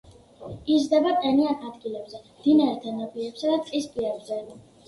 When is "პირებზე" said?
3.95-4.43